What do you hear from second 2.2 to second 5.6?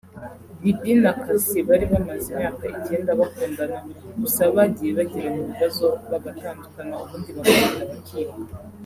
imyaka icyenda bakundana gusa bagiye bagirana